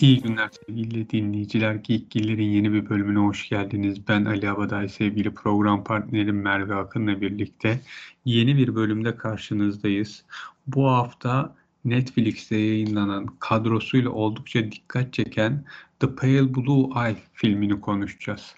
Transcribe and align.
İyi 0.00 0.20
günler 0.20 0.50
sevgili 0.66 1.10
dinleyiciler. 1.10 1.74
Geekgiller'in 1.74 2.50
yeni 2.50 2.72
bir 2.72 2.88
bölümüne 2.88 3.18
hoş 3.18 3.48
geldiniz. 3.48 4.08
Ben 4.08 4.24
Ali 4.24 4.50
Abaday, 4.50 4.88
sevgili 4.88 5.34
program 5.34 5.84
partnerim 5.84 6.42
Merve 6.42 6.74
Akın'la 6.74 7.20
birlikte 7.20 7.80
yeni 8.24 8.56
bir 8.56 8.74
bölümde 8.74 9.16
karşınızdayız. 9.16 10.24
Bu 10.66 10.88
hafta 10.88 11.56
Netflix'te 11.84 12.56
yayınlanan 12.56 13.26
kadrosuyla 13.26 14.10
oldukça 14.10 14.72
dikkat 14.72 15.12
çeken 15.12 15.64
The 16.00 16.14
Pale 16.14 16.54
Blue 16.54 17.06
Eye 17.06 17.16
filmini 17.32 17.80
konuşacağız. 17.80 18.54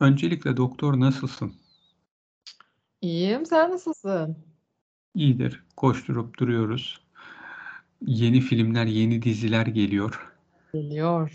Öncelikle 0.00 0.56
doktor 0.56 1.00
nasılsın? 1.00 1.52
İyiyim, 3.00 3.46
sen 3.46 3.70
nasılsın? 3.70 4.36
İyidir, 5.14 5.62
koşturup 5.76 6.38
duruyoruz. 6.38 7.00
Yeni 8.06 8.40
filmler, 8.40 8.86
yeni 8.86 9.22
diziler 9.22 9.66
geliyor. 9.66 10.37
Geliyor. 10.78 11.30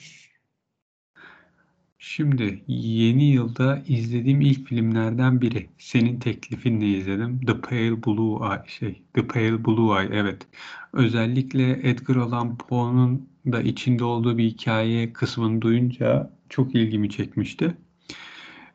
Şimdi 2.00 2.64
yeni 2.68 3.32
yılda 3.32 3.84
izlediğim 3.88 4.42
ilk 4.42 4.68
filmlerden 4.68 5.42
biri. 5.42 5.70
Senin 5.78 6.20
teklifinle 6.20 6.88
izledim. 6.88 7.42
The 7.46 7.62
Pale 7.62 8.04
Blue 8.04 8.48
Eye 8.48 8.64
şey, 8.68 9.02
The 9.14 9.28
Pale 9.28 9.66
Blue 9.66 10.02
Eye 10.02 10.10
evet. 10.14 10.48
Özellikle 10.94 11.90
Edgar 11.90 12.16
Allan 12.16 12.58
Poe'nun 12.58 13.30
da 13.46 13.62
içinde 13.62 14.04
olduğu 14.04 14.38
bir 14.38 14.44
hikaye 14.44 15.14
kısmını 15.14 15.62
duyunca 15.62 16.32
çok 16.50 16.76
ilgimi 16.76 17.10
çekmişti. 17.10 17.78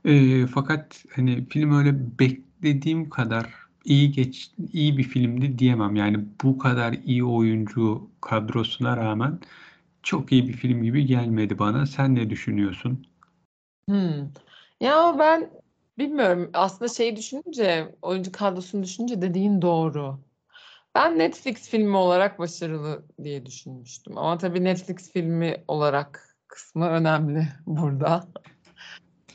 E, 0.05 0.46
fakat 0.46 1.05
hani 1.14 1.46
film 1.48 1.72
öyle 1.78 2.19
beklediğim 2.19 3.10
kadar 3.10 3.55
iyi 3.84 4.12
geç 4.12 4.50
iyi 4.72 4.98
bir 4.98 5.05
filmdi 5.05 5.58
diyemem. 5.58 5.96
Yani 5.96 6.24
bu 6.42 6.58
kadar 6.58 6.92
iyi 7.05 7.24
oyuncu 7.24 8.10
kadrosuna 8.20 8.96
rağmen 8.96 9.41
çok 10.08 10.32
iyi 10.32 10.48
bir 10.48 10.52
film 10.52 10.83
gibi 10.83 11.06
gelmedi 11.06 11.58
bana. 11.58 11.86
Sen 11.86 12.14
ne 12.14 12.30
düşünüyorsun? 12.30 13.06
Hımm. 13.88 14.33
Ya, 14.80 15.16
ben 15.19 15.50
bilmiyorum. 15.98 16.50
Aslında 16.55 16.88
şeyi 16.88 17.16
düşününce, 17.16 17.96
oyuncu 18.02 18.33
kadrosunu 18.33 18.83
düşününce 18.83 19.22
dediğin 19.22 19.62
doğru. 19.62 20.20
Ben 20.94 21.18
Netflix 21.18 21.70
filmi 21.70 21.96
olarak 21.96 22.38
başarılı 22.38 23.06
diye 23.22 23.46
düşünmüştüm 23.46 24.18
ama 24.18 24.38
tabii 24.38 24.64
Netflix 24.64 25.12
filmi 25.12 25.64
olarak 25.68 26.36
kısmı 26.48 26.88
önemli 26.88 27.48
burada. 27.66 28.28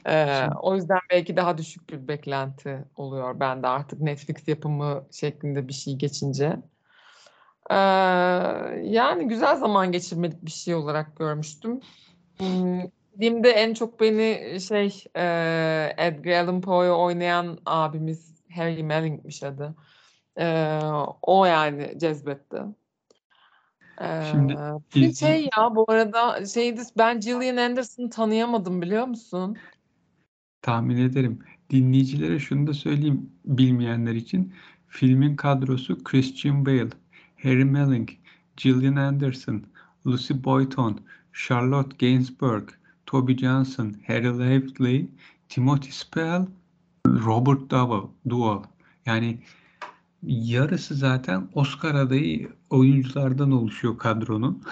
Eee, 0.08 0.50
o 0.62 0.76
yüzden 0.76 1.00
belki 1.12 1.38
daha 1.38 1.58
düşük 1.58 1.90
bir 1.90 2.08
beklenti 2.08 2.86
oluyor 2.96 3.40
bende 3.40 3.68
artık 3.68 4.02
Netflix 4.02 4.48
yapımı 4.48 5.08
şeklinde 5.12 5.68
bir 5.68 5.74
şey 5.74 5.96
geçince. 5.96 6.58
Eee, 7.72 7.76
yani 8.84 9.28
güzel 9.28 9.56
zaman 9.56 9.92
geçirmelik 9.92 10.46
bir 10.46 10.52
şey 10.52 10.76
olarak 10.76 11.18
görmüştüm. 11.18 11.80
Imm, 12.40 12.80
izlediğimde 12.80 13.50
en 13.50 13.74
çok 13.74 14.00
beni 14.00 14.58
şey, 14.62 15.04
eee, 15.16 15.96
Edgar 15.98 16.44
Allan 16.44 16.62
Poe'yu 16.62 16.94
oynayan 16.94 17.58
abimiz 17.66 18.44
Harry 18.56 18.84
Melling'miş 18.84 19.44
adı. 19.44 19.76
Eee, 20.38 20.80
o 21.22 21.46
yani 21.46 21.94
cezbetti. 22.00 22.58
Şimdi 24.32 24.58
bir 24.96 25.02
izle 25.02 25.28
şey 25.28 25.44
ya 25.44 25.76
bu 25.76 25.86
arada 25.88 26.46
şeydi 26.46 26.82
ben 26.98 27.20
Gillian 27.20 27.58
Anderson'ı 27.58 28.10
tanıyamadım 28.10 28.82
biliyor 28.82 29.08
musun? 29.08 29.58
Tahmin 30.62 30.98
ederim. 30.98 31.40
Dinleyicilere 31.70 32.40
şunu 32.40 32.68
da 32.68 32.74
söyleyeyim 32.74 33.32
bilmeyenler 33.46 34.14
için. 34.14 34.54
Filmin 34.88 35.36
kadrosu 35.36 36.04
Christian 36.04 36.66
Bale, 36.66 36.90
Harry 37.44 37.66
Melling, 37.66 38.10
Gillian 38.58 38.96
Anderson, 38.96 39.66
Lucy 40.06 40.34
Boyton, 40.34 41.00
Charlotte 41.34 42.00
Gainsbourg, 42.00 42.70
Toby 43.06 43.38
Johnson, 43.38 43.98
Harry 44.08 44.30
Lively, 44.30 45.08
Timothy 45.50 45.92
Spall, 45.92 46.48
Robert 47.06 47.70
Duvall. 48.30 48.64
Yani 49.06 49.40
yarısı 50.24 50.96
zaten 50.96 51.50
Oscar 51.54 51.96
adayı 51.96 52.50
oyunculardan 52.70 53.52
oluşuyor 53.52 53.98
kadronun. 53.98 54.64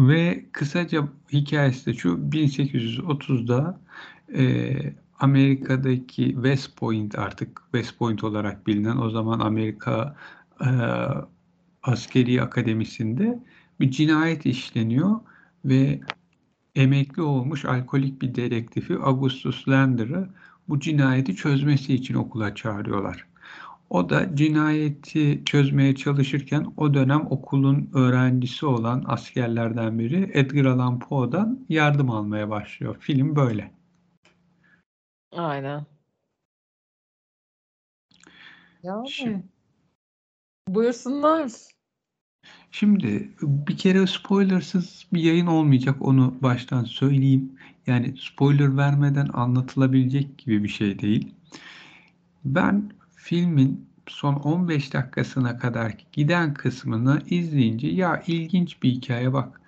Ve 0.00 0.44
kısaca 0.52 1.08
hikayesi 1.32 1.86
de 1.86 1.94
şu 1.94 2.08
1830'da 2.08 3.80
e, 4.34 4.74
Amerika'daki 5.18 6.32
West 6.32 6.76
Point 6.76 7.18
artık 7.18 7.62
West 7.72 7.98
Point 7.98 8.24
olarak 8.24 8.66
bilinen 8.66 8.96
o 8.96 9.10
zaman 9.10 9.40
Amerika 9.40 10.16
e, 10.64 10.70
Askeri 11.82 12.42
Akademisi'nde 12.42 13.38
bir 13.80 13.90
cinayet 13.90 14.46
işleniyor 14.46 15.20
ve 15.64 16.00
emekli 16.74 17.22
olmuş 17.22 17.64
alkolik 17.64 18.22
bir 18.22 18.34
dedektifi 18.34 18.94
Augustus 18.98 19.68
Lander'ı 19.68 20.28
bu 20.68 20.80
cinayeti 20.80 21.36
çözmesi 21.36 21.94
için 21.94 22.14
okula 22.14 22.54
çağırıyorlar. 22.54 23.26
O 23.90 24.10
da 24.10 24.36
cinayeti 24.36 25.42
çözmeye 25.44 25.94
çalışırken 25.94 26.72
o 26.76 26.94
dönem 26.94 27.26
okulun 27.30 27.90
öğrencisi 27.94 28.66
olan 28.66 29.04
askerlerden 29.06 29.98
biri 29.98 30.30
Edgar 30.34 30.64
Allan 30.64 30.98
Poe'dan 30.98 31.66
yardım 31.68 32.10
almaya 32.10 32.50
başlıyor. 32.50 32.96
Film 33.00 33.36
böyle. 33.36 33.70
Aynen. 35.32 35.86
Şimdi, 39.06 39.30
Yani. 39.30 39.53
Buyursunlar. 40.68 41.50
şimdi 42.70 43.30
bir 43.42 43.76
kere 43.76 44.06
spoilersız 44.06 45.06
bir 45.12 45.22
yayın 45.22 45.46
olmayacak 45.46 45.96
onu 46.00 46.34
baştan 46.42 46.84
söyleyeyim. 46.84 47.52
Yani 47.86 48.14
spoiler 48.18 48.76
vermeden 48.76 49.28
anlatılabilecek 49.32 50.38
gibi 50.38 50.64
bir 50.64 50.68
şey 50.68 50.98
değil. 50.98 51.34
Ben 52.44 52.90
filmin 53.16 53.86
son 54.06 54.34
15 54.34 54.92
dakikasına 54.92 55.58
kadar 55.58 55.94
giden 56.12 56.54
kısmını 56.54 57.22
izleyince 57.30 57.86
ya 57.88 58.22
ilginç 58.26 58.82
bir 58.82 58.90
hikaye 58.90 59.32
bak 59.32 59.60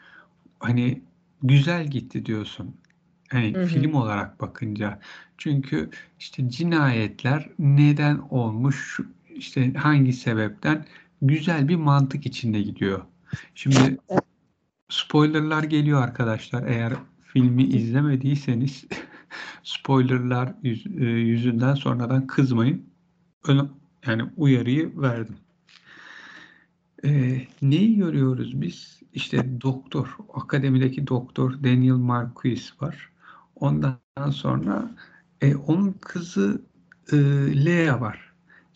hani 0.60 1.02
güzel 1.42 1.86
gitti 1.86 2.26
diyorsun. 2.26 2.76
Hani 3.28 3.54
Hı 3.54 3.62
hı. 3.62 3.66
film 3.66 3.94
olarak 3.94 4.40
bakınca. 4.40 5.00
Çünkü 5.38 5.90
işte 6.18 6.50
cinayetler 6.50 7.48
neden 7.58 8.18
olmuş, 8.30 9.00
işte 9.36 9.72
hangi 9.72 10.12
sebepten 10.12 10.86
güzel 11.22 11.69
bir 11.69 11.76
mantık 11.76 12.26
içinde 12.26 12.62
gidiyor. 12.62 13.02
Şimdi 13.54 13.98
spoilerlar 14.88 15.62
geliyor 15.62 16.02
arkadaşlar. 16.02 16.66
Eğer 16.66 16.92
filmi 17.24 17.64
izlemediyseniz 17.64 18.84
spoilerlar 19.62 20.54
yüz, 20.62 20.86
e, 20.86 21.04
yüzünden 21.04 21.74
sonradan 21.74 22.26
kızmayın. 22.26 22.86
Yani 24.06 24.22
uyarıyı 24.36 25.00
verdim. 25.00 25.36
Ee, 27.04 27.47
neyi 27.62 27.97
görüyoruz 27.97 28.60
biz? 28.60 29.00
İşte 29.12 29.60
doktor, 29.60 30.16
akademideki 30.34 31.06
doktor 31.06 31.53
Daniel 31.64 31.92
Marquis 31.92 32.82
var. 32.82 33.10
Ondan 33.56 34.30
sonra 34.30 34.91
e, 35.41 35.56
onun 35.56 35.92
kızı 35.92 36.62
e, 37.12 37.16
Lea 37.64 38.00
var. 38.00 38.25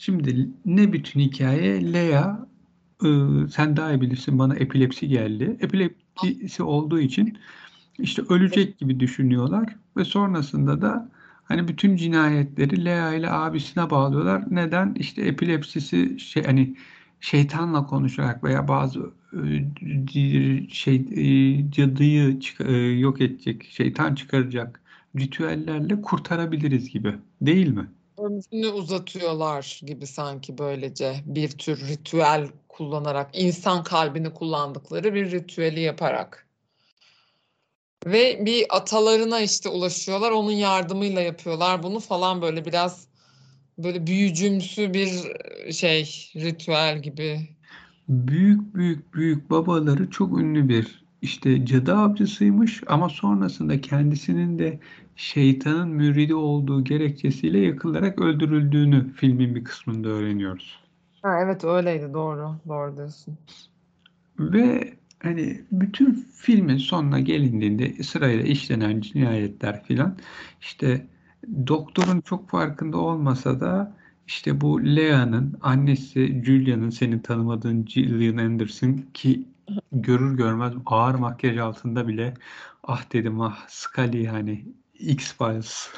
Şimdi 0.01 0.49
ne 0.65 0.93
bütün 0.93 1.21
hikaye? 1.21 1.93
Lea 1.93 2.47
e, 3.05 3.09
sen 3.51 3.77
daha 3.77 3.93
iyi 3.93 4.01
bilirsin 4.01 4.39
bana 4.39 4.55
epilepsi 4.55 5.09
geldi. 5.09 5.57
Epilepsi 5.61 6.63
olduğu 6.63 7.01
için 7.01 7.39
işte 7.99 8.23
ölecek 8.29 8.79
gibi 8.79 9.01
düşünüyorlar 9.01 9.77
ve 9.97 10.05
sonrasında 10.05 10.83
da 10.83 11.11
hani 11.45 11.69
bütün 11.69 11.97
cinayetleri 11.97 12.85
Lea 12.85 13.15
ile 13.15 13.31
abisine 13.31 13.91
bağlıyorlar. 13.91 14.45
Neden? 14.51 14.95
İşte 14.95 15.23
epilepsisi 15.23 16.21
şey 16.21 16.45
hani 16.45 16.77
şeytanla 17.21 17.87
konuşarak 17.87 18.45
veya 18.45 18.69
bazı 18.69 19.11
şey 20.69 21.05
cadıyı 21.71 22.41
yok 23.01 23.21
edecek, 23.21 23.65
şeytan 23.71 24.15
çıkaracak 24.15 24.81
ritüellerle 25.19 26.03
kurtarabiliriz 26.03 26.91
gibi. 26.91 27.15
Değil 27.41 27.69
mi? 27.69 27.87
Ömrünü 28.21 28.69
uzatıyorlar 28.69 29.81
gibi 29.87 30.07
sanki 30.07 30.59
böylece 30.59 31.23
bir 31.27 31.51
tür 31.51 31.89
ritüel 31.89 32.49
kullanarak, 32.69 33.31
insan 33.33 33.85
kalbini 33.85 34.35
kullandıkları 34.35 35.15
bir 35.15 35.31
ritüeli 35.31 35.81
yaparak. 35.81 36.47
Ve 38.07 38.47
bir 38.47 38.67
atalarına 38.71 39.41
işte 39.41 39.69
ulaşıyorlar, 39.69 40.31
onun 40.31 40.53
yardımıyla 40.53 41.21
yapıyorlar 41.21 41.83
bunu 41.83 42.01
falan 42.01 42.43
böyle 42.43 42.65
biraz 42.65 43.07
böyle 43.79 44.07
büyücümsü 44.07 44.95
bir 44.95 45.11
şey, 45.73 46.31
ritüel 46.37 47.03
gibi. 47.03 47.41
Büyük 48.09 48.75
büyük 48.75 49.15
büyük 49.15 49.51
babaları 49.51 50.11
çok 50.11 50.39
ünlü 50.41 50.69
bir 50.69 51.05
işte 51.23 51.67
cadı 51.67 51.95
avcısıymış 51.95 52.83
ama 52.87 53.09
sonrasında 53.09 53.81
kendisinin 53.81 54.59
de 54.59 54.81
şeytanın 55.21 55.89
müridi 55.89 56.35
olduğu 56.35 56.85
gerekçesiyle 56.85 57.59
yakılarak 57.59 58.21
öldürüldüğünü 58.21 59.13
filmin 59.13 59.55
bir 59.55 59.65
kısmında 59.65 60.09
öğreniyoruz. 60.09 60.81
Ha, 61.23 61.41
evet 61.45 61.65
öyleydi 61.65 62.15
doğru. 62.15 62.57
Doğru 62.69 62.97
diyorsun. 62.97 63.39
Ve 64.39 64.95
hani 65.23 65.61
bütün 65.73 66.27
filmin 66.35 66.77
sonuna 66.77 67.21
gelindiğinde 67.21 68.03
sırayla 68.03 68.45
işlenen 68.45 69.01
cinayetler 69.01 69.85
filan 69.85 70.17
işte 70.61 71.07
doktorun 71.67 72.21
çok 72.21 72.51
farkında 72.51 72.97
olmasa 72.97 73.61
da 73.61 73.97
işte 74.27 74.61
bu 74.61 74.85
Lea'nın 74.85 75.59
annesi 75.61 76.43
Julia'nın 76.45 76.91
senin 76.91 77.19
tanımadığın 77.19 77.85
Gillian 77.85 78.37
Anderson 78.37 79.05
ki 79.15 79.45
görür 79.93 80.37
görmez 80.37 80.73
ağır 80.87 81.15
makyaj 81.15 81.59
altında 81.59 82.09
bile 82.09 82.35
ah 82.83 83.13
dedim 83.13 83.41
ah 83.41 83.69
Scully 83.69 84.23
yani 84.23 84.65
X-Files. 85.01 85.89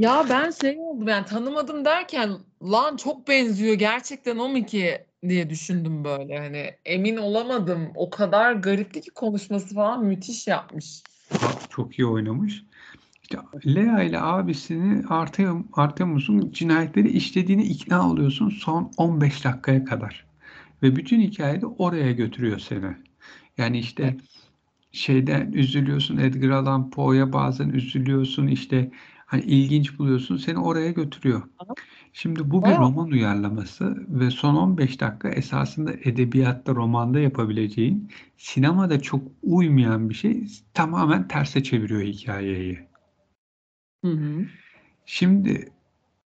Ya 0.00 0.26
ben 0.30 0.50
şey 0.50 0.78
oldum 0.78 1.08
yani 1.08 1.26
tanımadım 1.26 1.84
derken 1.84 2.30
lan 2.62 2.96
çok 2.96 3.28
benziyor 3.28 3.74
gerçekten 3.74 4.38
o 4.38 4.48
mu 4.48 4.66
ki 4.66 5.04
diye 5.28 5.50
düşündüm 5.50 6.04
böyle 6.04 6.38
hani 6.38 6.70
emin 6.84 7.16
olamadım. 7.16 7.92
O 7.94 8.10
kadar 8.10 8.52
garipti 8.52 9.00
ki 9.00 9.10
konuşması 9.10 9.74
falan 9.74 10.04
müthiş 10.04 10.46
yapmış. 10.46 11.02
Çok 11.70 11.98
iyi 11.98 12.06
oynamış. 12.06 12.64
İşte 13.22 13.38
Lea 13.66 14.02
ile 14.02 14.20
abisini 14.20 15.06
Artem, 15.06 15.64
Artemus'un 15.72 16.52
cinayetleri 16.52 17.08
işlediğini 17.08 17.62
ikna 17.62 18.10
oluyorsun 18.10 18.48
son 18.48 18.92
15 18.96 19.44
dakikaya 19.44 19.84
kadar. 19.84 20.26
Ve 20.82 20.96
bütün 20.96 21.20
hikaye 21.20 21.60
de 21.60 21.66
oraya 21.66 22.12
götürüyor 22.12 22.58
seni. 22.58 22.96
Yani 23.58 23.78
işte 23.78 24.16
şeyden 24.92 25.52
üzülüyorsun 25.52 26.16
Edgar 26.16 26.50
Allan 26.50 26.90
Poe'ya 26.90 27.32
bazen 27.32 27.68
üzülüyorsun 27.68 28.46
işte 28.46 28.90
hani 29.26 29.42
ilginç 29.42 29.98
buluyorsun 29.98 30.36
seni 30.36 30.58
oraya 30.58 30.90
götürüyor. 30.90 31.42
Şimdi 32.12 32.50
bu 32.50 32.62
bir 32.64 32.76
roman 32.76 33.10
uyarlaması 33.10 34.06
ve 34.08 34.30
son 34.30 34.56
15 34.56 35.00
dakika 35.00 35.28
esasında 35.28 35.92
edebiyatta, 35.92 36.74
romanda 36.74 37.20
yapabileceğin 37.20 38.10
sinemada 38.36 39.00
çok 39.00 39.22
uymayan 39.42 40.08
bir 40.08 40.14
şey 40.14 40.46
tamamen 40.74 41.28
terse 41.28 41.62
çeviriyor 41.62 42.02
hikayeyi. 42.02 42.78
Hı 44.04 44.10
hı. 44.10 44.46
Şimdi 45.06 45.72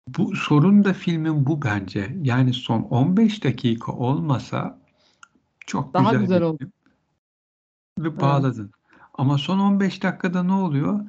bu 0.08 0.36
sorun 0.36 0.84
da 0.84 0.94
filmin 0.94 1.46
bu 1.46 1.62
bence. 1.62 2.16
Yani 2.22 2.54
son 2.54 2.81
15 2.81 3.44
dakika 3.44 3.92
olmasa 3.92 4.80
çok 5.68 5.94
Daha 5.94 6.04
güzel, 6.04 6.22
güzel 6.22 6.42
oldu. 6.42 6.58
film. 6.58 6.72
Ve 7.99 8.19
bağladın. 8.19 8.71
Ama 9.13 9.38
son 9.38 9.59
15 9.59 10.03
dakikada 10.03 10.43
ne 10.43 10.53
oluyor? 10.53 10.99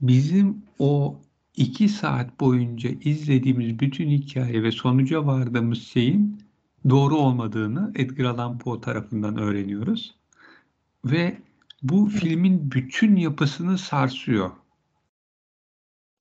Bizim 0.00 0.62
o 0.78 1.20
2 1.56 1.88
saat 1.88 2.40
boyunca 2.40 2.90
izlediğimiz 2.90 3.80
bütün 3.80 4.08
hikaye 4.08 4.62
ve 4.62 4.72
sonuca 4.72 5.26
vardığımız 5.26 5.82
şeyin 5.82 6.38
doğru 6.90 7.16
olmadığını 7.16 7.92
Edgar 7.94 8.24
Allan 8.24 8.58
Poe 8.58 8.80
tarafından 8.80 9.38
öğreniyoruz. 9.38 10.14
Ve 11.04 11.38
bu 11.82 12.06
filmin 12.06 12.70
bütün 12.70 13.16
yapısını 13.16 13.78
sarsıyor. 13.78 14.50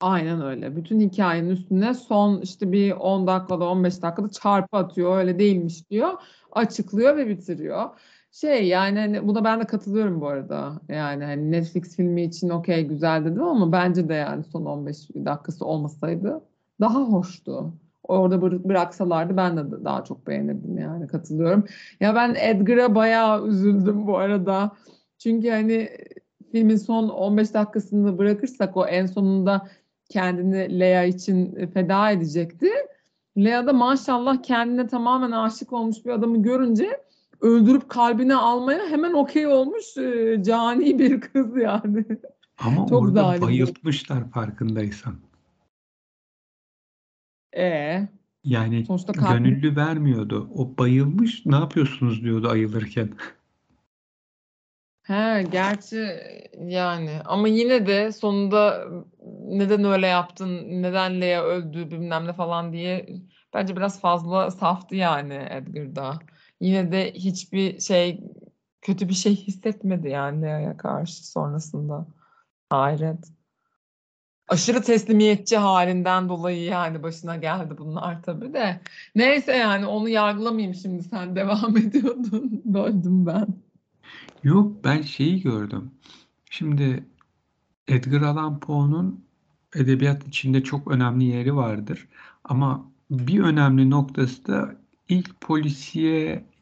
Aynen 0.02 0.42
öyle. 0.42 0.76
Bütün 0.76 1.00
hikayenin 1.00 1.50
üstüne 1.50 1.94
son 1.94 2.42
işte 2.42 2.72
bir 2.72 2.92
10 2.92 3.28
dakikada 3.28 3.66
15 3.66 4.02
dakikada 4.02 4.30
çarpı 4.30 4.78
atıyor. 4.78 5.18
Öyle 5.18 5.40
değilmiş 5.40 5.90
diyor. 5.90 6.14
Açıklıyor 6.52 7.18
ve 7.18 7.28
bitiriyor. 7.30 7.90
Şey 8.34 8.68
yani 8.68 9.00
hani 9.00 9.28
buna 9.28 9.44
ben 9.44 9.60
de 9.60 9.66
katılıyorum 9.66 10.22
bu 10.22 10.28
arada. 10.28 10.82
Yani 10.90 11.24
hani 11.24 11.52
Netflix 11.52 11.96
filmi 11.96 12.24
için 12.24 12.50
okey 12.50 12.88
güzel 12.88 13.26
dedim 13.26 13.44
ama 13.44 13.72
bence 13.72 14.10
de 14.10 14.14
yani 14.14 14.44
son 14.44 14.66
15 14.66 15.10
dakikası 15.10 15.66
olmasaydı 15.66 16.42
daha 16.82 17.00
hoştu. 17.00 17.74
Orada 18.04 18.36
bıra- 18.36 18.64
bıraksalardı 18.64 19.38
ben 19.38 19.58
de 19.58 19.86
daha 19.86 20.04
çok 20.04 20.28
beğenirdim 20.28 20.78
yani 20.78 21.08
katılıyorum. 21.08 21.66
Ya 22.00 22.16
ben 22.16 22.36
Edgar'a 22.36 22.96
bayağı 22.96 23.48
üzüldüm 23.48 24.08
bu 24.08 24.18
arada. 24.18 24.72
Çünkü 25.18 25.50
hani 25.50 25.90
filmin 26.52 26.78
son 26.78 27.10
15 27.10 27.54
dakikasını 27.54 28.18
bırakırsak 28.18 28.78
o 28.78 28.86
en 28.86 29.06
sonunda 29.06 29.68
kendini 30.10 30.80
Lea 30.80 31.04
için 31.04 31.70
feda 31.74 32.12
edecekti. 32.12 32.70
Lea 33.38 33.68
da 33.68 33.74
maşallah 33.74 34.44
kendine 34.44 34.88
tamamen 34.88 35.32
aşık 35.32 35.74
olmuş 35.74 36.06
bir 36.06 36.12
adamı 36.12 36.44
görünce 36.44 37.04
öldürüp 37.44 37.90
kalbine 37.90 38.36
almaya 38.36 38.88
hemen 38.88 39.14
okey 39.14 39.48
olmuş 39.48 39.98
e, 39.98 40.38
cani 40.44 41.00
bir 41.00 41.22
kız 41.22 41.58
yani. 41.58 42.06
Ama 42.58 42.86
Çok 42.90 43.02
orada 43.02 43.22
zalim. 43.24 43.42
bayıltmışlar 43.42 44.30
farkındaysan. 44.32 45.16
E 47.58 48.08
Yani 48.44 48.86
sonuçta 48.86 49.14
kalbi 49.14 49.44
gönüllü 49.44 49.76
vermiyordu. 49.76 50.50
O 50.56 50.78
bayılmış 50.78 51.46
ne 51.46 51.56
yapıyorsunuz 51.56 52.24
diyordu 52.24 52.50
ayılırken. 52.50 53.10
He, 55.04 55.44
gerçi 55.52 56.10
yani 56.60 57.12
ama 57.26 57.48
yine 57.48 57.88
de 57.88 58.12
sonunda 58.12 58.88
neden 59.48 59.84
öyle 59.84 60.08
yaptın, 60.08 60.64
neden 60.84 61.22
Lea 61.22 61.44
öldü 61.44 61.92
bilmem 61.92 62.28
ne 62.28 62.34
falan 62.34 62.74
diye 62.74 63.10
bence 63.54 63.76
biraz 63.76 64.02
fazla 64.02 64.52
saftı 64.52 64.96
yani 64.96 65.48
Edgar'da. 65.50 66.20
Yine 66.64 66.92
de 66.92 67.14
hiçbir 67.14 67.80
şey 67.80 68.20
kötü 68.82 69.10
bir 69.10 69.14
şey 69.14 69.36
hissetmedi 69.36 70.10
yani 70.10 70.42
Lea'ya 70.42 70.78
karşı 70.78 71.28
sonrasında. 71.32 72.08
Hayret. 72.70 73.32
Aşırı 74.48 74.82
teslimiyetçi 74.82 75.58
halinden 75.58 76.30
dolayı 76.30 76.64
yani 76.64 77.04
başına 77.04 77.36
geldi 77.36 77.76
bunlar 77.78 78.24
tabii 78.24 78.54
de. 78.54 78.82
Neyse 79.16 79.54
yani 79.54 79.86
onu 79.86 80.10
yargılamayayım 80.10 80.76
şimdi 80.76 81.04
sen 81.04 81.36
devam 81.36 81.78
ediyordun. 81.78 82.62
Böldüm 82.66 83.26
ben. 83.26 83.48
Yok 84.44 84.84
ben 84.84 85.02
şeyi 85.02 85.42
gördüm. 85.42 85.92
Şimdi 86.50 87.04
Edgar 87.88 88.22
Allan 88.22 88.60
Poe'nun 88.60 89.26
edebiyat 89.76 90.28
içinde 90.28 90.64
çok 90.64 90.92
önemli 90.92 91.26
yeri 91.26 91.56
vardır. 91.56 92.08
Ama 92.44 92.86
bir 93.12 93.40
önemli 93.40 93.90
noktası 93.90 94.48
da 94.48 94.76
ilk 95.10 95.42
polisiye 95.42 96.53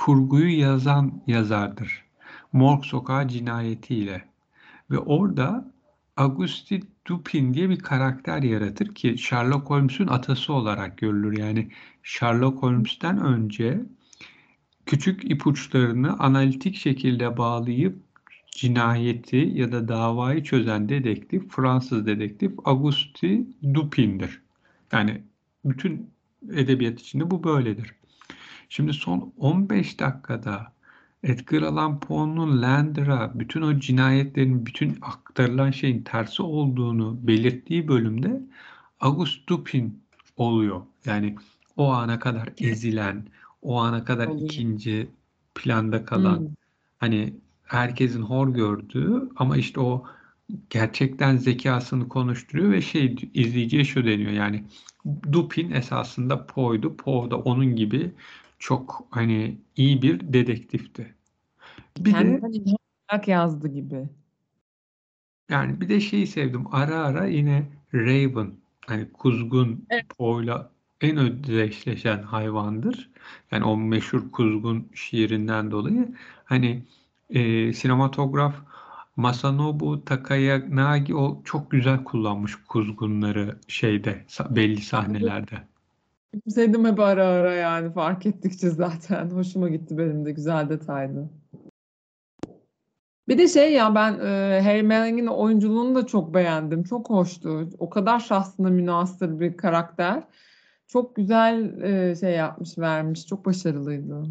kurguyu 0.00 0.58
yazan 0.58 1.22
yazardır. 1.26 2.04
Morg 2.52 2.84
Sokağı 2.84 3.28
cinayetiyle. 3.28 4.24
Ve 4.90 4.98
orada 4.98 5.72
Auguste 6.16 6.80
Dupin 7.06 7.54
diye 7.54 7.70
bir 7.70 7.78
karakter 7.78 8.42
yaratır 8.42 8.94
ki 8.94 9.18
Sherlock 9.18 9.70
Holmes'un 9.70 10.06
atası 10.06 10.52
olarak 10.52 10.98
görülür. 10.98 11.38
Yani 11.38 11.68
Sherlock 12.02 12.62
Holmes'ten 12.62 13.20
önce 13.20 13.80
küçük 14.86 15.30
ipuçlarını 15.30 16.18
analitik 16.18 16.76
şekilde 16.76 17.36
bağlayıp 17.36 17.98
cinayeti 18.50 19.50
ya 19.54 19.72
da 19.72 19.88
davayı 19.88 20.42
çözen 20.42 20.88
dedektif, 20.88 21.48
Fransız 21.48 22.06
dedektif 22.06 22.52
Auguste 22.64 23.40
Dupin'dir. 23.74 24.42
Yani 24.92 25.22
bütün 25.64 26.10
edebiyat 26.52 27.00
içinde 27.00 27.30
bu 27.30 27.44
böyledir. 27.44 27.99
Şimdi 28.70 28.92
son 28.94 29.34
15 29.38 30.00
dakikada 30.00 30.72
Edgar 31.22 31.62
Allan 31.62 32.00
Poe'nun 32.00 32.62
Lander'a 32.62 33.32
bütün 33.40 33.62
o 33.62 33.80
cinayetlerin, 33.80 34.66
bütün 34.66 34.98
aktarılan 35.02 35.70
şeyin 35.70 36.02
tersi 36.04 36.42
olduğunu 36.42 37.26
belirttiği 37.26 37.88
bölümde 37.88 38.42
Auguste 39.00 39.46
Dupin 39.48 40.04
oluyor. 40.36 40.82
Yani 41.04 41.36
o 41.76 41.92
ana 41.92 42.18
kadar 42.18 42.48
ezilen, 42.58 43.26
o 43.62 43.80
ana 43.80 44.04
kadar 44.04 44.26
Oluyor. 44.28 44.50
ikinci 44.50 45.10
planda 45.54 46.04
kalan, 46.04 46.38
Hmm. 46.38 46.48
hani 46.98 47.34
herkesin 47.64 48.22
hor 48.22 48.48
gördüğü 48.54 49.30
ama 49.36 49.56
işte 49.56 49.80
o 49.80 50.04
gerçekten 50.70 51.36
zekasını 51.36 52.08
konuşturuyor 52.08 52.72
ve 52.72 52.82
şey 52.82 53.16
izleyiciye 53.34 53.84
şu 53.84 54.06
deniyor 54.06 54.32
yani 54.32 54.64
Dupin 55.32 55.70
esasında 55.70 56.46
Poe'du. 56.46 56.96
Poe 56.96 57.30
da 57.30 57.38
onun 57.38 57.76
gibi 57.76 58.14
çok 58.60 59.06
hani 59.10 59.58
iyi 59.76 60.02
bir 60.02 60.32
dedektifti. 60.32 61.14
Bir 61.98 62.14
de 62.14 62.40
ilham 62.52 62.76
alarak 63.10 63.28
yazdı 63.28 63.68
gibi. 63.68 64.08
yani 65.50 65.80
bir 65.80 65.88
de 65.88 66.00
şeyi 66.00 66.26
sevdim. 66.26 66.74
Ara 66.74 66.96
ara 66.96 67.26
yine 67.26 67.68
Raven 67.94 68.52
hani 68.86 69.12
kuzgun 69.12 69.86
Evet. 69.90 70.08
Poe'la 70.18 70.70
en 71.00 71.16
özdeşleşen 71.16 72.22
hayvandır. 72.22 73.10
Yani 73.50 73.64
o 73.64 73.76
meşhur 73.76 74.30
kuzgun 74.32 74.88
şiirinden 74.94 75.70
dolayı 75.70 76.14
hani 76.44 76.82
e, 77.30 77.72
sinematograf 77.72 78.54
Masanobu 79.16 80.04
Takayanagi 80.04 81.14
o 81.14 81.42
çok 81.44 81.70
güzel 81.70 82.04
kullanmış 82.04 82.56
kuzgunları 82.68 83.58
şeyde 83.68 84.24
belli 84.50 84.80
sahnelerde. 84.80 85.70
Sevdim 86.48 86.84
hep 86.84 87.00
ara 87.00 87.26
ara 87.26 87.54
yani 87.54 87.92
fark 87.92 88.26
ettikçe 88.26 88.70
zaten. 88.70 89.30
Hoşuma 89.34 89.68
gitti 89.68 89.98
benim 89.98 90.24
de 90.24 90.32
güzel 90.32 90.68
detaydı. 90.68 91.30
Bir 93.28 93.38
de 93.38 93.48
şey 93.48 93.72
ya 93.72 93.94
ben 93.94 94.12
e, 94.12 94.60
Harry 94.64 94.82
Manning'in 94.82 95.26
oyunculuğunu 95.26 95.94
da 95.94 96.06
çok 96.06 96.34
beğendim. 96.34 96.82
Çok 96.82 97.10
hoştu. 97.10 97.68
O 97.78 97.90
kadar 97.90 98.20
şahsına 98.20 98.70
münhasır 98.70 99.40
bir 99.40 99.56
karakter. 99.56 100.24
Çok 100.86 101.16
güzel 101.16 101.82
e, 101.82 102.16
şey 102.16 102.32
yapmış, 102.32 102.78
vermiş. 102.78 103.26
Çok 103.26 103.46
başarılıydı. 103.46 104.22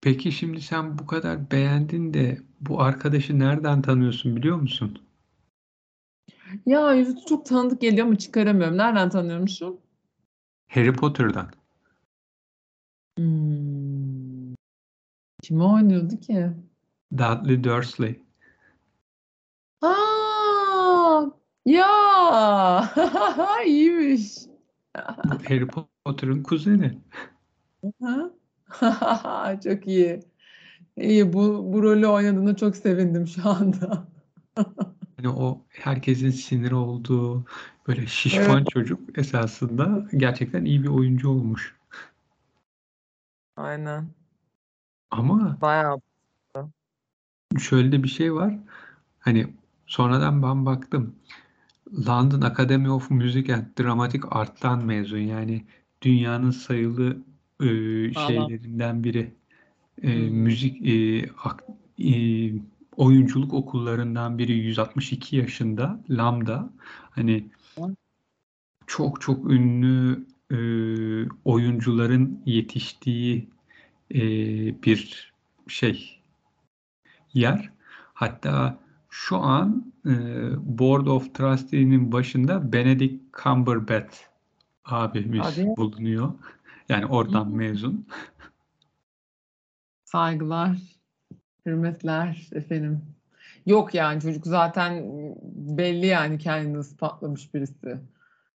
Peki 0.00 0.32
şimdi 0.32 0.60
sen 0.60 0.98
bu 0.98 1.06
kadar 1.06 1.50
beğendin 1.50 2.14
de 2.14 2.38
bu 2.60 2.80
arkadaşı 2.80 3.38
nereden 3.38 3.82
tanıyorsun 3.82 4.36
biliyor 4.36 4.56
musun? 4.56 4.98
Ya 6.66 6.94
yüzü 6.94 7.16
çok 7.28 7.46
tanıdık 7.46 7.80
geliyor 7.80 8.06
ama 8.06 8.16
çıkaramıyorum. 8.16 8.76
Nereden 8.76 9.10
tanıyormuşum? 9.10 9.80
Harry 10.68 10.92
Potter'dan. 10.92 11.50
Hmm. 13.18 14.54
Kim 15.42 15.60
oynuyordu 15.60 16.16
ki? 16.20 16.50
Dudley 17.12 17.64
Dursley. 17.64 18.20
Aa, 19.82 21.26
ya 21.66 21.88
iyiymiş. 23.66 24.38
Harry 25.48 25.66
Potter'ın 26.04 26.42
kuzeni. 26.42 26.98
Çok 29.64 29.86
iyi. 29.86 30.20
İyi 30.96 31.32
bu, 31.32 31.72
bu 31.72 31.82
rolü 31.82 32.06
oynadığına 32.06 32.56
çok 32.56 32.76
sevindim 32.76 33.26
şu 33.26 33.48
anda. 33.48 34.08
Hani 35.20 35.28
o 35.34 35.60
herkesin 35.68 36.30
sinir 36.30 36.72
olduğu 36.72 37.44
böyle 37.88 38.06
şişman 38.06 38.56
Evet. 38.56 38.68
çocuk 38.68 39.18
esasında 39.18 40.08
gerçekten 40.16 40.64
iyi 40.64 40.82
bir 40.82 40.88
oyuncu 40.88 41.28
olmuş. 41.28 41.76
Aynen. 43.56 44.06
Ama 45.10 45.58
Bayağı. 45.60 46.00
şöyle 47.58 47.92
de 47.92 48.02
bir 48.02 48.08
şey 48.08 48.34
var. 48.34 48.58
Hani 49.18 49.46
sonradan 49.86 50.42
ben 50.42 50.66
baktım. 50.66 51.14
London 52.06 52.40
Academy 52.40 52.90
of 52.90 53.10
Music 53.10 53.54
and 53.54 53.64
Dramatic 53.78 54.22
Art'tan 54.30 54.84
mezun. 54.84 55.18
Yani 55.18 55.64
dünyanın 56.02 56.50
sayılı 56.50 57.16
e, 57.60 57.66
şeylerinden 58.14 59.04
biri. 59.04 59.34
E, 60.02 60.14
müzik 60.30 60.86
e, 60.88 61.28
ak- 61.44 61.64
e, 61.98 62.12
oyunculuk 63.00 63.54
okullarından 63.54 64.38
biri 64.38 64.52
162 64.52 65.36
yaşında 65.36 66.00
Lambda. 66.10 66.70
Hani 67.10 67.50
çok 68.86 69.20
çok 69.20 69.50
ünlü 69.50 70.26
e, 70.50 70.58
oyuncuların 71.44 72.42
yetiştiği 72.46 73.48
e, 74.14 74.20
bir 74.82 75.32
şey 75.68 76.22
yer. 77.34 77.72
Hatta 78.14 78.78
şu 79.10 79.36
an 79.36 79.92
e, 80.06 80.12
Board 80.78 81.06
of 81.06 81.34
Trustee'nin 81.34 82.12
başında 82.12 82.72
Benedict 82.72 83.42
Cumberbatch 83.42 84.16
abimiz 84.84 85.40
Hadi. 85.40 85.66
bulunuyor. 85.76 86.32
Yani 86.88 87.06
oradan 87.06 87.48
mezun. 87.48 88.06
Saygılar, 90.04 90.76
hürmetler 91.66 92.48
efendim. 92.54 93.02
Yok 93.66 93.94
yani 93.94 94.20
çocuk 94.20 94.46
zaten 94.46 95.04
belli 95.54 96.06
yani 96.06 96.38
kendini 96.38 96.80
ispatlamış 96.80 97.54
birisi. 97.54 97.98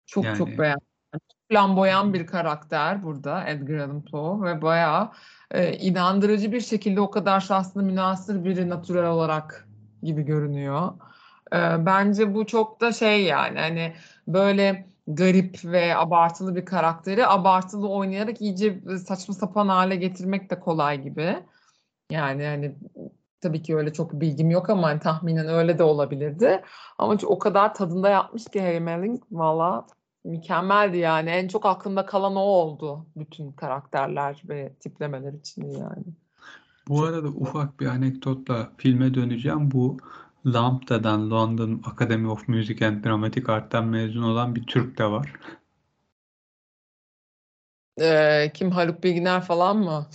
Çok 0.05 0.23
Yani- 0.23 0.37
çok 0.37 0.47
beğendim. 0.47 0.91
Flamboyan 1.51 2.13
bir 2.13 2.27
karakter 2.27 3.03
burada 3.03 3.47
Edgar 3.47 3.77
Allan 3.77 4.01
Poe 4.01 4.41
ve 4.41 4.61
bayağı 4.61 5.11
e, 5.51 5.73
inandırıcı 5.73 6.51
bir 6.51 6.61
şekilde 6.61 7.01
o 7.01 7.11
kadar 7.11 7.39
şahsına 7.39 7.83
münhasır 7.83 8.43
biri 8.43 8.69
natürel 8.69 9.05
olarak 9.05 9.67
gibi 10.03 10.23
görünüyor. 10.23 10.91
E, 11.53 11.85
bence 11.85 12.33
bu 12.33 12.45
çok 12.45 12.81
da 12.81 12.91
şey 12.91 13.23
yani 13.23 13.59
hani 13.59 13.93
böyle 14.27 14.85
garip 15.07 15.65
ve 15.65 15.97
abartılı 15.97 16.55
bir 16.55 16.65
karakteri 16.65 17.27
abartılı 17.27 17.89
oynayarak 17.89 18.41
iyice 18.41 18.81
saçma 19.07 19.33
sapan 19.33 19.67
hale 19.67 19.95
getirmek 19.95 20.49
de 20.49 20.59
kolay 20.59 21.01
gibi. 21.01 21.35
Yani 22.11 22.45
hani 22.45 22.75
tabii 23.41 23.61
ki 23.63 23.75
öyle 23.75 23.93
çok 23.93 24.13
bilgim 24.13 24.51
yok 24.51 24.69
ama 24.69 24.87
hani 24.87 24.99
tahminen 24.99 25.47
öyle 25.47 25.77
de 25.79 25.83
olabilirdi. 25.83 26.63
Ama 26.97 27.17
o 27.25 27.39
kadar 27.39 27.73
tadında 27.73 28.09
yapmış 28.09 28.45
ki 28.45 28.61
Harry 28.61 28.79
Melling 28.79 29.23
valla 29.31 29.87
mükemmeldi 30.25 30.97
yani. 30.97 31.29
En 31.29 31.47
çok 31.47 31.65
aklımda 31.65 32.05
kalan 32.05 32.35
o 32.35 32.39
oldu 32.39 33.05
bütün 33.15 33.51
karakterler 33.51 34.41
ve 34.49 34.73
tiplemeler 34.79 35.33
için 35.33 35.69
yani. 35.69 36.05
Bu 36.87 37.05
Çok 37.05 37.07
arada 37.07 37.27
güzel. 37.39 37.41
ufak 37.41 37.79
bir 37.79 37.85
anekdotla 37.87 38.71
filme 38.77 39.13
döneceğim. 39.13 39.71
Bu 39.71 39.97
Lambda'dan 40.45 41.31
London 41.31 41.81
Academy 41.85 42.27
of 42.27 42.47
Music 42.47 42.85
and 42.87 43.03
Dramatic 43.05 43.49
Art'tan 43.49 43.85
mezun 43.87 44.23
olan 44.23 44.55
bir 44.55 44.63
Türk 44.67 44.97
de 44.97 45.05
var. 45.05 45.33
Ee, 48.01 48.51
kim 48.53 48.71
Haluk 48.71 49.03
Bilginer 49.03 49.41
falan 49.41 49.77
mı? 49.77 50.07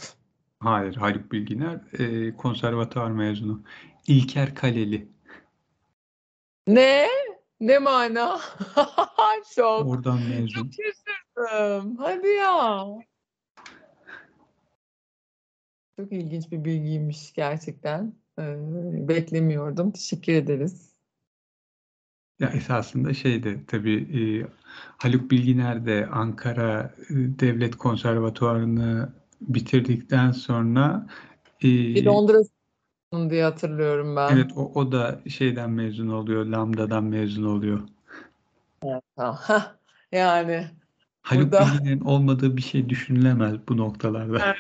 Hayır, 0.67 0.97
Haluk 0.97 1.33
Bilginer 1.33 1.81
e, 1.99 2.37
konservatuvar 2.37 3.11
mezunu. 3.11 3.63
İlker 4.07 4.55
Kaleli. 4.55 5.09
Ne? 6.67 7.07
Ne 7.61 7.79
mana? 7.79 8.41
Şok. 9.55 9.87
Oradan 9.87 10.19
mezun. 10.23 10.47
Çok 10.47 10.67
şaşırdım. 10.73 11.97
Hadi 11.97 12.29
ya. 12.29 12.87
Çok 15.99 16.13
ilginç 16.13 16.53
bir 16.53 16.65
bilgiymiş 16.65 17.33
gerçekten. 17.33 18.15
Ee, 18.39 18.57
beklemiyordum. 19.09 19.93
Teşekkür 19.93 20.33
ederiz. 20.33 20.93
Ya 22.39 22.49
esasında 22.49 23.15
şeyde 23.15 23.67
tabii 23.67 23.97
e, 23.97 24.21
Haluk 24.75 25.31
Bilginer 25.31 25.87
de 25.87 26.09
Ankara 26.13 26.95
e, 27.11 27.15
Devlet 27.15 27.77
Konservatuvarını 27.77 29.26
bitirdikten 29.41 30.31
sonra 30.31 31.07
e, 31.61 31.65
Bir 31.69 32.05
Londra 32.05 32.39
diye 33.31 33.45
hatırlıyorum 33.45 34.17
ben. 34.17 34.37
evet 34.37 34.51
o, 34.57 34.73
o 34.75 34.93
da 34.93 35.21
şeyden 35.29 35.71
mezun 35.71 36.09
oluyor, 36.09 36.47
Lambda'dan 36.47 37.05
mezun 37.05 37.45
oluyor. 37.45 37.81
Yani 40.13 40.67
Haluk 41.23 41.53
Burada- 41.53 41.67
Bilginer'in 41.75 42.01
olmadığı 42.01 42.57
bir 42.57 42.63
şey 42.63 42.89
düşünülemez 42.89 43.55
bu 43.69 43.77
noktalarda. 43.77 44.39
Evet. 44.45 44.57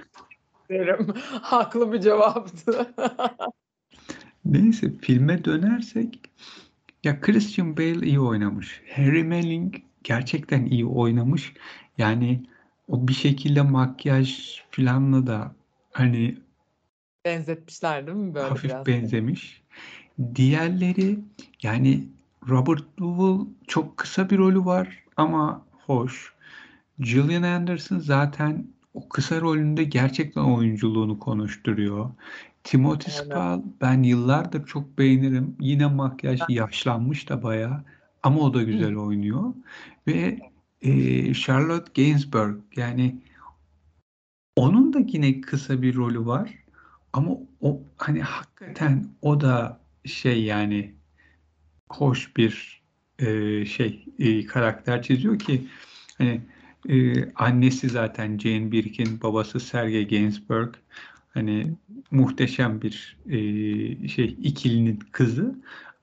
derim. 0.70 1.14
Haklı 1.42 1.92
bir 1.92 2.00
cevaptı. 2.00 2.86
Neyse 4.44 4.92
filme 5.02 5.44
dönersek 5.44 6.20
ya 7.04 7.20
Christian 7.20 7.76
Bale 7.76 8.06
iyi 8.06 8.20
oynamış. 8.20 8.82
Harry 8.96 9.24
Melling 9.24 9.74
gerçekten 10.04 10.64
iyi 10.64 10.86
oynamış. 10.86 11.52
Yani 11.98 12.42
o 12.88 13.08
bir 13.08 13.14
şekilde 13.14 13.62
makyaj 13.62 14.60
filanla 14.70 15.26
da 15.26 15.54
hani 15.92 16.38
Benzetmişler 17.24 18.06
değil 18.06 18.18
mi 18.18 18.34
böyle 18.34 18.48
hafif 18.48 18.70
biraz? 18.70 18.86
benzemiş. 18.86 19.62
Diğerleri 20.34 21.18
yani 21.62 22.04
Robert 22.48 22.84
Duvall 22.98 23.46
çok 23.66 23.96
kısa 23.96 24.30
bir 24.30 24.38
rolü 24.38 24.64
var 24.64 25.04
ama 25.16 25.62
hoş. 25.86 26.34
Gillian 26.98 27.42
Anderson 27.42 27.98
zaten 27.98 28.66
o 28.94 29.08
kısa 29.08 29.40
rolünde 29.40 29.84
gerçekten 29.84 30.42
oyunculuğunu 30.42 31.18
konuşturuyor. 31.18 32.10
Timothy 32.64 33.14
Aynen. 33.14 33.24
Spall 33.24 33.62
ben 33.80 34.02
yıllardır 34.02 34.66
çok 34.66 34.98
beğenirim. 34.98 35.56
Yine 35.60 35.86
makyaj 35.86 36.40
yaşlanmış 36.48 37.28
da 37.28 37.42
bayağı 37.42 37.84
ama 38.22 38.40
o 38.40 38.54
da 38.54 38.62
güzel 38.62 38.96
oynuyor. 38.96 39.54
Ve 40.06 40.38
e, 40.86 41.34
Charlotte 41.34 42.02
Gainsbourg 42.02 42.56
yani 42.76 43.22
onun 44.56 44.92
da 44.92 44.98
yine 44.98 45.40
kısa 45.40 45.82
bir 45.82 45.94
rolü 45.94 46.26
var. 46.26 46.54
Ama 47.12 47.30
o 47.60 47.82
hani 47.96 48.22
hakikaten 48.22 49.08
o 49.22 49.40
da 49.40 49.80
şey 50.04 50.44
yani 50.44 50.94
hoş 51.88 52.36
bir 52.36 52.82
e, 53.18 53.64
şey 53.64 54.04
e, 54.18 54.46
karakter 54.46 55.02
çiziyor 55.02 55.38
ki 55.38 55.66
hani 56.18 56.40
e, 56.88 57.24
annesi 57.32 57.88
zaten 57.88 58.38
Jane 58.38 58.72
Birkin, 58.72 59.20
babası 59.22 59.60
Sergey 59.60 60.08
Gainsbourg 60.08 60.74
hani 61.34 61.74
muhteşem 62.10 62.82
bir 62.82 63.18
e, 63.26 63.38
şey 64.08 64.36
ikilinin 64.42 64.98
kızı. 65.12 65.54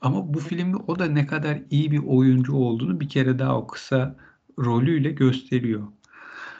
Ama 0.01 0.33
bu 0.33 0.39
filmde 0.39 0.77
o 0.87 0.99
da 0.99 1.05
ne 1.05 1.25
kadar 1.25 1.59
iyi 1.69 1.91
bir 1.91 2.03
oyuncu 2.05 2.53
olduğunu 2.53 2.99
bir 2.99 3.09
kere 3.09 3.39
daha 3.39 3.57
o 3.57 3.67
kısa 3.67 4.15
rolüyle 4.59 5.11
gösteriyor. 5.11 5.83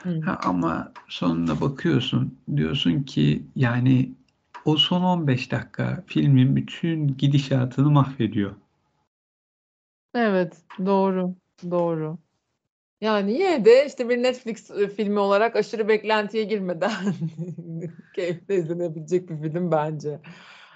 Hı. 0.04 0.20
Ha, 0.20 0.40
ama 0.44 0.92
sonuna 1.08 1.60
bakıyorsun 1.60 2.38
diyorsun 2.56 3.02
ki 3.02 3.42
yani 3.56 4.12
o 4.64 4.76
son 4.76 5.02
15 5.02 5.52
dakika 5.52 6.04
filmin 6.06 6.56
bütün 6.56 7.08
gidişatını 7.18 7.90
mahvediyor. 7.90 8.56
Evet, 10.14 10.64
doğru, 10.86 11.34
doğru. 11.70 12.18
Yani 13.02 13.32
yine 13.32 13.66
de 13.66 13.86
işte 13.86 14.08
bir 14.08 14.24
Netflix 14.24 14.70
e, 14.70 14.88
filmi 14.88 15.18
olarak 15.20 15.56
aşırı 15.56 15.88
beklentiye 15.88 16.44
girmeden 16.44 16.92
keyifle 18.12 18.56
izlenebilecek 18.56 19.30
bir 19.30 19.36
film 19.42 19.70
bence. 19.72 20.20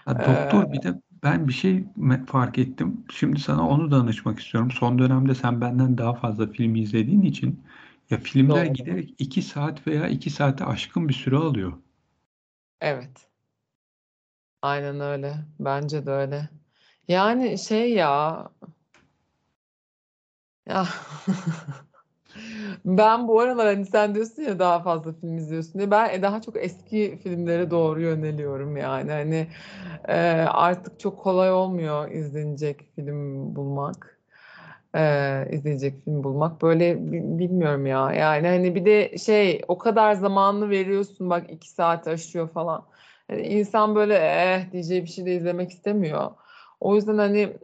Ha, 0.06 0.14
Ee, 0.20 0.24
doktor 0.24 0.72
bir 0.72 0.82
de 0.82 0.94
ben 1.22 1.48
bir 1.48 1.52
şey 1.52 1.84
fark 2.26 2.58
ettim. 2.58 3.04
Şimdi 3.12 3.40
sana 3.40 3.68
onu 3.68 3.90
danışmak 3.90 4.38
istiyorum. 4.40 4.70
Son 4.70 4.98
dönemde 4.98 5.34
sen 5.34 5.60
benden 5.60 5.98
daha 5.98 6.14
fazla 6.14 6.46
film 6.46 6.74
izlediğin 6.76 7.22
için 7.22 7.64
ya 8.10 8.18
filmler 8.18 8.66
Doğru. 8.66 8.74
giderek 8.74 9.14
2 9.18 9.42
saat 9.42 9.86
veya 9.86 10.08
2 10.08 10.30
saate 10.30 10.64
aşkın 10.64 11.08
bir 11.08 11.14
süre 11.14 11.36
alıyor. 11.36 11.72
Evet. 12.80 13.28
Aynen 14.62 15.00
öyle. 15.00 15.34
Bence 15.60 16.06
de 16.06 16.10
öyle. 16.10 16.48
Yani 17.08 17.58
şey 17.58 17.92
ya 17.94 18.48
ya 20.66 20.86
ben 22.84 23.28
bu 23.28 23.40
aralar 23.40 23.66
hani 23.66 23.86
sen 23.86 24.14
diyorsun 24.14 24.42
ya 24.42 24.58
daha 24.58 24.82
fazla 24.82 25.12
film 25.12 25.36
izliyorsun 25.36 25.74
diye 25.78 25.90
ben 25.90 26.22
daha 26.22 26.42
çok 26.42 26.56
eski 26.56 27.18
filmlere 27.22 27.70
doğru 27.70 28.00
yöneliyorum 28.02 28.76
yani. 28.76 29.10
Hani 29.10 29.46
e, 30.08 30.14
artık 30.50 31.00
çok 31.00 31.18
kolay 31.18 31.52
olmuyor 31.52 32.10
izlenecek 32.10 32.80
film 32.96 33.56
bulmak 33.56 34.18
e, 34.96 35.48
izleyecek 35.52 36.04
film 36.04 36.24
bulmak. 36.24 36.62
Böyle 36.62 37.12
bilmiyorum 37.38 37.86
ya. 37.86 38.12
Yani 38.12 38.46
hani 38.48 38.74
bir 38.74 38.84
de 38.84 39.18
şey 39.18 39.62
o 39.68 39.78
kadar 39.78 40.14
zamanını 40.14 40.70
veriyorsun 40.70 41.30
bak 41.30 41.50
iki 41.50 41.70
saat 41.70 42.08
aşıyor 42.08 42.48
falan. 42.48 42.84
Yani 43.28 43.42
insan 43.42 43.94
böyle 43.94 44.14
eh! 44.14 44.72
diyeceği 44.72 45.02
bir 45.02 45.08
şey 45.08 45.26
de 45.26 45.34
izlemek 45.34 45.70
istemiyor. 45.70 46.30
O 46.80 46.94
yüzden 46.94 47.18
hani 47.18 47.56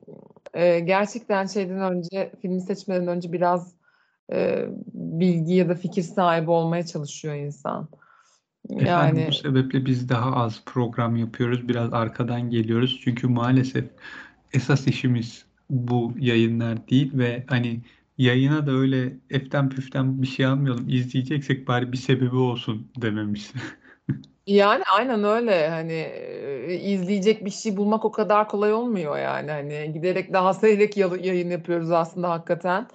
e, 0.55 0.81
gerçekten 0.81 1.47
şeyden 1.47 1.81
önce 1.81 2.33
filmi 2.43 2.61
seçmeden 2.61 3.07
önce 3.07 3.33
biraz 3.33 3.75
e, 4.33 4.67
bilgi 4.95 5.55
ya 5.55 5.69
da 5.69 5.75
fikir 5.75 6.03
sahibi 6.03 6.51
olmaya 6.51 6.87
çalışıyor 6.87 7.35
insan. 7.35 7.89
Efendim 8.71 8.87
Yani 8.87 9.27
bu 9.29 9.33
sebeple 9.33 9.87
biz 9.87 10.09
daha 10.09 10.37
az 10.37 10.63
program 10.67 11.17
yapıyoruz. 11.17 11.69
Biraz 11.69 11.93
arkadan 11.93 12.51
geliyoruz. 12.51 13.01
Çünkü 13.05 13.27
maalesef 13.27 13.85
esas 14.53 14.87
işimiz 14.87 15.45
bu 15.71 16.13
yayınlar 16.19 16.89
değil 16.89 17.11
ve 17.15 17.45
hani 17.47 17.81
yayına 18.19 18.67
da 18.67 18.71
öyle 18.71 19.13
eften 19.31 19.69
püften 19.69 20.23
bir 20.23 20.27
şey 20.27 20.47
almayalım. 20.47 20.89
İzleyeceksek 20.89 21.69
bari 21.69 21.93
bir 21.93 21.97
sebebi 21.97 22.37
olsun 22.37 22.89
dememiş. 22.97 23.53
yani 24.47 24.83
aynen 24.97 25.25
öyle 25.25 25.69
hani 25.69 25.93
e, 25.93 26.75
izleyecek 26.75 27.45
bir 27.45 27.51
şey 27.51 27.77
bulmak 27.77 28.05
o 28.05 28.13
kadar 28.13 28.49
kolay 28.49 28.73
olmuyor 28.73 29.19
yani 29.19 29.51
hani 29.51 29.93
giderek 29.93 30.33
daha 30.33 30.55
seyrek 30.55 30.97
yayın 30.97 31.51
yapıyoruz 31.51 31.91
aslında 31.91 32.31
hakikaten. 32.31 32.87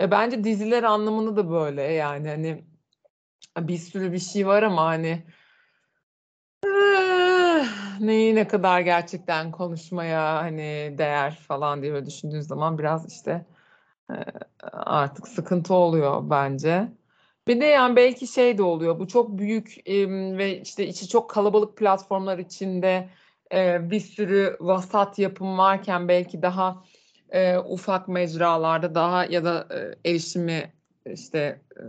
E, 0.00 0.10
bence 0.10 0.44
diziler 0.44 0.82
anlamında 0.82 1.36
da 1.36 1.50
böyle 1.50 1.82
yani 1.82 2.28
hani 2.28 2.64
bir 3.58 3.78
sürü 3.78 4.12
bir 4.12 4.18
şey 4.18 4.46
var 4.46 4.62
ama 4.62 4.84
hani 4.84 5.22
eh, 6.64 7.66
neyi 8.00 8.34
ne 8.34 8.48
kadar 8.48 8.80
gerçekten 8.80 9.50
konuşmaya 9.52 10.36
hani 10.36 10.94
değer 10.98 11.34
falan 11.48 11.82
diye 11.82 11.92
böyle 11.92 12.06
düşündüğün 12.06 12.40
zaman 12.40 12.78
biraz 12.78 13.12
işte 13.12 13.46
e, 14.10 14.14
artık 14.72 15.28
sıkıntı 15.28 15.74
oluyor 15.74 16.30
bence. 16.30 16.88
Bir 17.48 17.60
de 17.60 17.64
yani 17.64 17.96
belki 17.96 18.26
şey 18.26 18.58
de 18.58 18.62
oluyor. 18.62 18.98
Bu 19.00 19.08
çok 19.08 19.38
büyük 19.38 19.76
ve 20.38 20.60
işte 20.60 20.86
içi 20.86 21.08
çok 21.08 21.30
kalabalık 21.30 21.76
platformlar 21.76 22.38
içinde 22.38 23.08
e, 23.54 23.90
bir 23.90 24.00
sürü 24.00 24.56
vasat 24.60 25.18
yapım 25.18 25.58
varken 25.58 26.08
belki 26.08 26.42
daha 26.42 26.84
e, 27.30 27.58
ufak 27.58 28.08
mecralarda 28.08 28.94
daha 28.94 29.24
ya 29.24 29.44
da 29.44 29.66
e, 30.04 30.10
erişimi 30.10 30.72
işte 31.06 31.60
e, 31.76 31.82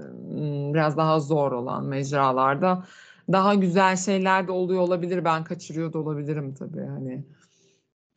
biraz 0.73 0.97
daha 0.97 1.19
zor 1.19 1.51
olan 1.51 1.85
mecralarda 1.85 2.83
daha 3.31 3.55
güzel 3.55 3.95
şeyler 3.95 4.47
de 4.47 4.51
oluyor 4.51 4.81
olabilir. 4.81 5.25
Ben 5.25 5.43
kaçırıyor 5.43 5.93
da 5.93 5.99
olabilirim 5.99 6.53
tabii 6.53 6.85
hani 6.85 7.23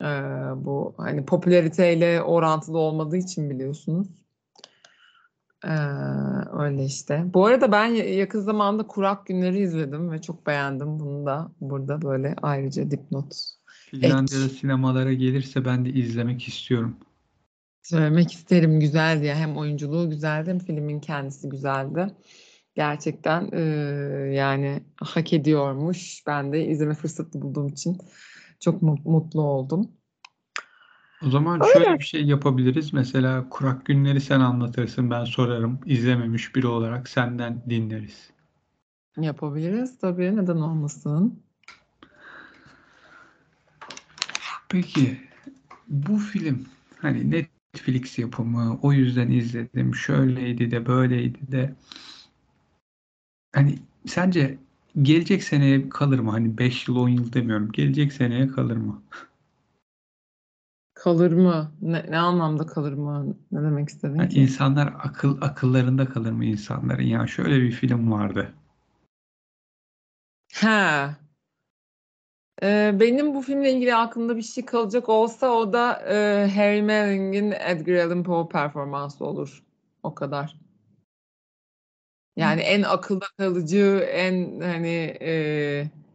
e, 0.01 0.07
bu 0.65 0.93
hani 0.97 1.25
popülariteyle 1.25 2.21
orantılı 2.21 2.77
olmadığı 2.77 3.17
için 3.17 3.49
biliyorsunuz. 3.49 4.07
Ee, 5.65 5.69
öyle 6.59 6.85
işte. 6.85 7.23
Bu 7.33 7.45
arada 7.45 7.71
ben 7.71 7.85
yakın 7.85 8.39
zamanda 8.39 8.87
Kurak 8.87 9.25
Günleri 9.25 9.59
izledim 9.59 10.11
ve 10.11 10.21
çok 10.21 10.47
beğendim. 10.47 10.99
Bunu 10.99 11.25
da 11.25 11.51
burada 11.61 12.01
böyle 12.01 12.35
ayrıca 12.41 12.91
dipnot 12.91 13.33
Finlandiya'da 13.65 14.49
sinemalara 14.49 15.13
gelirse 15.13 15.65
ben 15.65 15.85
de 15.85 15.89
izlemek 15.89 16.47
istiyorum. 16.47 16.97
Söylemek 17.83 18.31
isterim. 18.31 18.79
Güzeldi 18.79 19.25
ya. 19.25 19.35
Hem 19.35 19.57
oyunculuğu 19.57 20.09
güzeldi 20.09 20.49
hem 20.49 20.59
filmin 20.59 20.99
kendisi 20.99 21.49
güzeldi. 21.49 22.07
Gerçekten 22.75 23.49
e, 23.53 23.61
yani 24.35 24.83
hak 25.01 25.33
ediyormuş. 25.33 26.23
Ben 26.27 26.53
de 26.53 26.65
izleme 26.67 26.93
fırsatı 26.93 27.41
bulduğum 27.41 27.67
için 27.67 27.97
çok 28.59 28.81
mutlu 28.81 29.41
oldum. 29.41 29.91
O 31.25 31.29
zaman 31.29 31.61
şöyle 31.73 31.99
bir 31.99 32.03
şey 32.03 32.25
yapabiliriz. 32.25 32.93
Mesela 32.93 33.49
kurak 33.49 33.85
günleri 33.85 34.21
sen 34.21 34.39
anlatırsın, 34.39 35.11
ben 35.11 35.25
sorarım. 35.25 35.79
İzlememiş 35.85 36.55
biri 36.55 36.67
olarak 36.67 37.09
senden 37.09 37.63
dinleriz. 37.69 38.29
Yapabiliriz 39.17 39.99
tabii. 39.99 40.35
Neden 40.35 40.55
olmasın? 40.55 41.43
Peki 44.69 45.17
bu 45.87 46.17
film 46.17 46.65
hani 47.01 47.31
Netflix 47.73 48.19
yapımı 48.19 48.79
o 48.81 48.93
yüzden 48.93 49.31
izledim. 49.31 49.95
Şöyleydi 49.95 50.71
de 50.71 50.85
böyleydi 50.85 51.51
de. 51.51 51.75
Hani 53.55 53.79
sence 54.05 54.57
gelecek 55.01 55.43
seneye 55.43 55.89
kalır 55.89 56.19
mı? 56.19 56.31
Hani 56.31 56.57
5 56.57 56.87
yıl 56.87 56.95
10 56.95 57.09
yıl 57.09 57.33
demiyorum. 57.33 57.71
Gelecek 57.71 58.13
seneye 58.13 58.47
kalır 58.47 58.77
mı? 58.77 59.01
Kalır 60.93 61.31
mı? 61.31 61.71
Ne, 61.81 62.05
ne 62.09 62.17
anlamda 62.17 62.65
kalır 62.65 62.93
mı? 62.93 63.37
Ne 63.51 63.61
demek 63.63 63.89
istedin 63.89 64.15
Yani 64.15 64.29
ki? 64.29 64.41
insanlar 64.41 64.87
akıl 64.99 65.41
akıllarında 65.41 66.09
kalır 66.09 66.31
mı 66.31 66.45
insanların? 66.45 67.03
Ya 67.03 67.27
şöyle 67.27 67.61
bir 67.61 67.71
film 67.71 68.11
vardı. 68.11 68.53
Ha. 70.53 71.15
Ee, 72.61 72.95
benim 72.99 73.35
bu 73.35 73.41
filmle 73.41 73.73
ilgili 73.73 73.95
aklımda 73.95 74.37
bir 74.37 74.41
şey 74.41 74.65
kalacak 74.65 75.09
olsa 75.09 75.49
o 75.51 75.73
da 75.73 75.93
e, 75.93 76.47
Harry 76.55 76.81
Melling'in 76.81 77.51
Edgar 77.51 77.95
Allan 78.05 78.23
Poe 78.23 78.49
performansı 78.49 79.25
olur. 79.25 79.63
O 80.03 80.15
kadar. 80.15 80.57
Yani 82.35 82.61
en 82.61 82.81
akılda 82.81 83.25
kalıcı, 83.37 84.07
en 84.11 84.61
hani 84.61 85.17
e, 85.21 85.31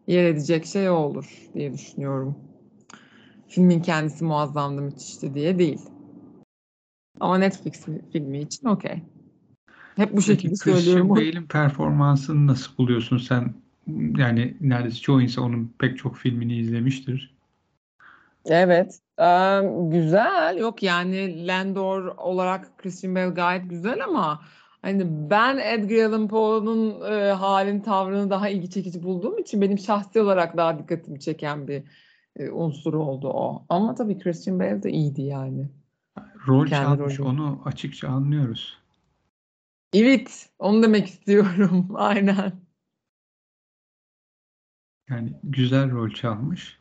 yer 0.06 0.24
edecek 0.24 0.66
şey 0.66 0.90
o 0.90 0.94
olur 0.94 1.48
diye 1.54 1.72
düşünüyorum. 1.72 2.38
Filmin 3.48 3.82
kendisi 3.82 4.24
muazzamdı, 4.24 4.82
müthişti 4.82 5.34
diye 5.34 5.58
değil. 5.58 5.80
Ama 7.20 7.38
Netflix 7.38 7.84
filmi 8.12 8.40
için 8.40 8.68
okey. 8.68 9.02
Hep 9.96 10.12
bu 10.12 10.16
Peki 10.16 10.26
şekilde 10.26 10.56
söylüyorum. 10.56 10.84
Christian 10.84 11.10
Bale'in 11.10 11.46
performansını 11.46 12.46
nasıl 12.46 12.76
buluyorsun 12.76 13.18
sen? 13.18 13.54
Yani 14.18 14.56
neredeyse 14.60 14.96
çoğu 15.00 15.22
insan 15.22 15.44
onun 15.44 15.74
pek 15.78 15.98
çok 15.98 16.16
filmini 16.16 16.56
izlemiştir. 16.56 17.34
Evet. 18.46 19.00
Eee, 19.20 19.62
güzel. 19.90 20.56
Yok 20.58 20.82
yani 20.82 21.46
Landor 21.46 22.04
olarak 22.06 22.78
Christian 22.78 23.14
Bale 23.14 23.30
gayet 23.30 23.70
güzel 23.70 24.04
ama 24.04 24.40
hani 24.82 25.30
ben 25.30 25.58
Edgar 25.58 26.04
Allan 26.04 26.28
Poe'nun 26.28 27.00
e, 27.12 27.32
halin 27.32 27.80
tavrını 27.80 28.30
daha 28.30 28.48
ilgi 28.48 28.70
çekici 28.70 29.02
bulduğum 29.02 29.38
için 29.38 29.60
benim 29.60 29.78
şahsi 29.78 30.20
olarak 30.20 30.56
daha 30.56 30.78
dikkatimi 30.78 31.20
çeken 31.20 31.68
bir 31.68 31.82
e, 32.36 32.50
unsur 32.50 32.94
oldu 32.94 33.28
o. 33.28 33.66
Ama 33.68 33.94
tabii 33.94 34.18
Christian 34.18 34.60
Bale 34.60 34.82
de 34.82 34.90
iyiydi 34.90 35.22
yani. 35.22 35.68
Rol 36.46 36.66
Kendi 36.66 36.80
çalmış 36.80 37.20
rolü. 37.20 37.28
onu 37.28 37.62
açıkça 37.64 38.08
anlıyoruz. 38.08 38.78
Evet, 39.92 40.50
onu 40.58 40.82
demek 40.82 41.06
istiyorum. 41.06 41.88
Aynen. 41.94 42.67
Yani 45.10 45.32
güzel 45.44 45.90
rol 45.90 46.10
çalmış. 46.10 46.78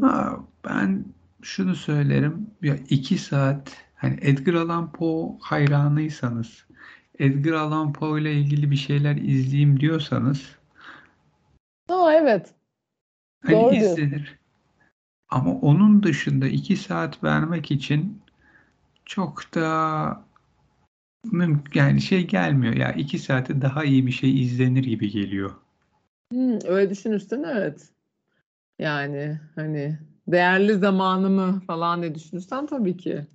Ha, 0.00 0.40
ben 0.64 1.04
şunu 1.42 1.74
söylerim. 1.74 2.50
Ya 2.62 2.76
iki 2.88 3.18
saat 3.18 3.76
hani 3.94 4.18
Edgar 4.20 4.54
Allan 4.54 4.92
Poe 4.92 5.38
hayranıysanız 5.40 6.66
Edgar 7.18 7.52
Allan 7.52 7.92
Poe 7.92 8.20
ile 8.20 8.32
ilgili 8.34 8.70
bir 8.70 8.76
şeyler 8.76 9.16
izleyeyim 9.16 9.80
diyorsanız 9.80 10.56
Aa, 11.88 12.12
evet. 12.12 12.54
hani 13.42 13.54
Doğru 13.54 13.74
izlenir. 13.74 14.38
Ama 15.28 15.50
onun 15.52 16.02
dışında 16.02 16.46
iki 16.46 16.76
saat 16.76 17.24
vermek 17.24 17.70
için 17.70 18.22
çok 19.04 19.54
da 19.54 20.24
mümkün 21.24 21.80
yani 21.80 22.00
şey 22.00 22.26
gelmiyor. 22.26 22.74
Ya 22.74 22.92
iki 22.92 23.18
saate 23.18 23.62
daha 23.62 23.84
iyi 23.84 24.06
bir 24.06 24.12
şey 24.12 24.42
izlenir 24.42 24.84
gibi 24.84 25.10
geliyor. 25.10 25.54
Hmm, 26.32 26.58
öyle 26.64 26.90
düşünürsen 26.90 27.42
evet. 27.42 27.88
Yani 28.78 29.40
hani 29.54 29.98
değerli 30.28 30.74
zamanımı 30.74 31.60
falan 31.66 32.02
diye 32.02 32.14
düşünürsen 32.14 32.66
tabii 32.66 32.96
ki. 32.96 33.26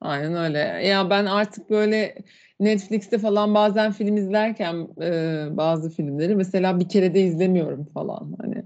Aynen 0.00 0.34
öyle. 0.34 0.58
Ya 0.58 1.10
ben 1.10 1.26
artık 1.26 1.70
böyle 1.70 2.14
Netflix'te 2.60 3.18
falan 3.18 3.54
bazen 3.54 3.92
film 3.92 4.16
izlerken 4.16 4.88
e, 5.02 5.46
bazı 5.50 5.90
filmleri 5.90 6.36
mesela 6.36 6.80
bir 6.80 6.88
kere 6.88 7.14
de 7.14 7.20
izlemiyorum 7.22 7.84
falan. 7.84 8.36
Hani 8.40 8.64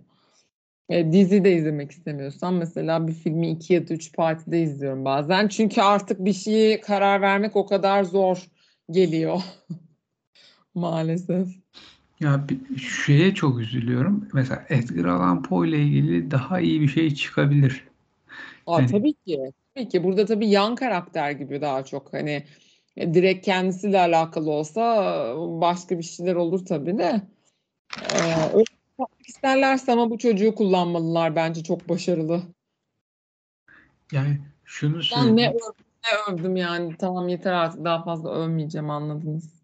e, 0.90 1.12
dizi 1.12 1.44
de 1.44 1.52
izlemek 1.56 1.90
istemiyorsam 1.90 2.56
mesela 2.56 3.08
bir 3.08 3.12
filmi 3.12 3.50
iki 3.50 3.74
ya 3.74 3.88
da 3.88 3.94
üç 3.94 4.12
partide 4.16 4.62
izliyorum 4.62 5.04
bazen. 5.04 5.48
Çünkü 5.48 5.80
artık 5.80 6.24
bir 6.24 6.32
şeye 6.32 6.80
karar 6.80 7.20
vermek 7.20 7.56
o 7.56 7.66
kadar 7.66 8.04
zor 8.04 8.46
geliyor 8.90 9.40
maalesef. 10.74 11.48
Ya 12.20 12.48
bir 12.48 12.78
şeye 12.78 13.34
çok 13.34 13.60
üzülüyorum. 13.60 14.28
Mesela 14.32 14.64
Edgar 14.68 15.04
Allan 15.04 15.42
Poe 15.42 15.68
ile 15.68 15.82
ilgili 15.82 16.30
daha 16.30 16.60
iyi 16.60 16.80
bir 16.80 16.88
şey 16.88 17.14
çıkabilir. 17.14 17.84
Aa, 18.66 18.80
Yani 18.80 18.90
tabii 18.90 19.12
ki. 19.12 19.52
Tabii 19.74 19.88
ki. 19.88 20.04
Burada 20.04 20.24
tabii 20.26 20.48
yan 20.48 20.74
karakter 20.74 21.30
gibi 21.30 21.60
daha 21.60 21.84
çok 21.84 22.12
hani 22.12 22.44
e, 22.96 23.14
direkt 23.14 23.44
kendisiyle 23.44 24.00
alakalı 24.00 24.50
olsa 24.50 25.04
e, 25.04 25.60
başka 25.60 25.98
bir 25.98 26.02
şeyler 26.02 26.34
olur 26.34 26.66
tabii 26.66 26.98
de. 26.98 27.22
Ee, 28.02 28.64
isterlerse 29.28 29.92
ama 29.92 30.10
bu 30.10 30.18
çocuğu 30.18 30.54
kullanmalılar 30.54 31.36
bence 31.36 31.62
çok 31.62 31.88
başarılı. 31.88 32.42
yani 34.12 34.40
şunu 34.64 34.94
Ben 34.94 35.00
ne 35.02 35.02
söyleyeyim. 35.10 35.52
övdüm, 35.56 35.84
ne 36.04 36.34
övdüm 36.34 36.56
yani. 36.56 36.96
Tamam 36.98 37.28
yeter 37.28 37.52
artık 37.52 37.84
daha 37.84 38.04
fazla 38.04 38.34
övmeyeceğim 38.34 38.90
anladınız. 38.90 39.62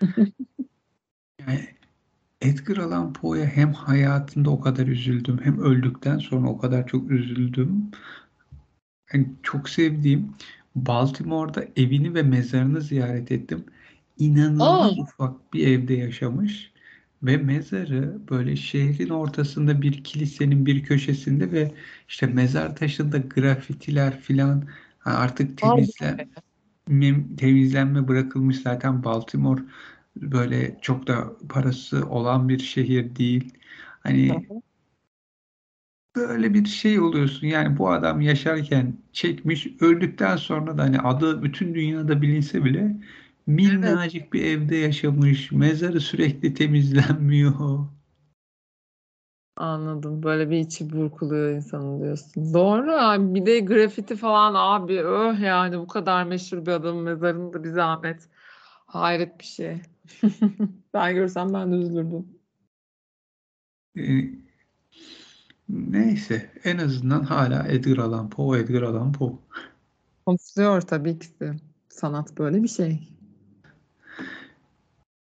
Yani 1.46 1.68
Edgar 2.40 2.76
Allan 2.76 3.12
Poe'ya 3.12 3.46
hem 3.46 3.72
hayatında 3.72 4.50
o 4.50 4.60
kadar 4.60 4.86
üzüldüm 4.86 5.40
hem 5.42 5.58
öldükten 5.58 6.18
sonra 6.18 6.48
o 6.48 6.58
kadar 6.58 6.86
çok 6.86 7.10
üzüldüm. 7.10 7.90
Yani 9.12 9.26
çok 9.42 9.68
sevdiğim 9.68 10.34
Baltimore'da 10.74 11.64
evini 11.76 12.14
ve 12.14 12.22
mezarını 12.22 12.80
ziyaret 12.80 13.32
ettim. 13.32 13.64
İnanılmaz 14.18 14.98
ufak 14.98 15.52
bir 15.54 15.66
evde 15.66 15.94
yaşamış 15.94 16.72
ve 17.22 17.36
mezarı 17.36 18.18
böyle 18.30 18.56
şehrin 18.56 19.08
ortasında 19.08 19.82
bir 19.82 20.04
kilisenin 20.04 20.66
bir 20.66 20.82
köşesinde 20.82 21.52
ve 21.52 21.72
işte 22.08 22.26
mezar 22.26 22.76
taşında 22.76 23.18
grafitiler 23.18 24.20
filan 24.20 24.64
artık 25.04 25.58
temizlen 25.58 26.28
temizlenme 27.36 28.08
bırakılmış 28.08 28.56
zaten 28.56 29.04
Baltimore 29.04 29.62
böyle 30.16 30.78
çok 30.82 31.06
da 31.06 31.32
parası 31.48 32.06
olan 32.10 32.48
bir 32.48 32.58
şehir 32.58 33.16
değil. 33.16 33.54
Hani 34.00 34.48
hı. 34.50 34.62
böyle 36.16 36.54
bir 36.54 36.64
şey 36.66 37.00
oluyorsun. 37.00 37.46
Yani 37.46 37.78
bu 37.78 37.90
adam 37.90 38.20
yaşarken 38.20 38.96
çekmiş, 39.12 39.66
öldükten 39.80 40.36
sonra 40.36 40.78
da 40.78 40.82
hani 40.82 40.98
adı 41.00 41.42
bütün 41.42 41.74
dünyada 41.74 42.22
bilinse 42.22 42.64
bile 42.64 42.96
Evet, 43.64 44.00
minnacık 44.06 44.32
bir 44.32 44.44
evde 44.44 44.76
yaşamış. 44.76 45.52
Mezarı 45.52 46.00
sürekli 46.00 46.54
temizlenmiyor. 46.54 47.86
anladım. 49.56 50.22
Böyle 50.22 50.50
bir 50.50 50.58
içi 50.58 50.90
burkuluyor 50.92 51.50
insanın 51.50 52.00
diyorsun. 52.02 52.54
Doğru 52.54 52.92
abi. 52.92 53.34
Bir 53.34 53.46
de 53.46 53.60
grafiti 53.60 54.16
falan 54.16 54.54
abi 54.54 55.00
öh 55.02 55.40
yani 55.40 55.78
bu 55.78 55.86
kadar 55.86 56.24
meşhur 56.24 56.66
bir 56.66 56.70
adamın 56.72 57.02
mezarında 57.02 57.64
bir 57.64 57.68
zahmet. 57.68 58.28
Hayret 58.86 59.40
bir 59.40 59.44
şey. 59.44 59.80
Ben 60.94 61.14
görsem 61.14 61.52
ben 61.52 61.72
de 61.72 61.76
üzülürdüm. 61.76 62.26
Ee, 63.98 64.30
neyse 65.68 66.50
en 66.64 66.78
azından 66.78 67.22
hala 67.22 67.68
Edgar 67.68 67.96
Allan 67.96 68.30
Poe, 68.30 68.58
Edgar 68.58 68.82
Allan 68.82 69.12
Poe. 69.12 69.32
Konuşuluyor 70.26 70.80
tabii 70.80 71.18
ki 71.18 71.28
de. 71.40 71.56
Sanat 71.88 72.38
böyle 72.38 72.62
bir 72.62 72.68
şey. 72.68 73.08